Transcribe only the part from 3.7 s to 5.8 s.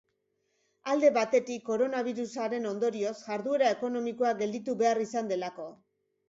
ekonomikoa gelditu behar izan delako.